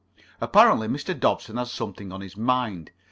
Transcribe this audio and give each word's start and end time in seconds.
Apparently 0.41 0.87
Mr. 0.87 1.13
Dobson 1.13 1.57
had 1.57 1.67
something 1.67 2.11
on 2.11 2.21
his 2.21 2.35
mind. 2.35 2.89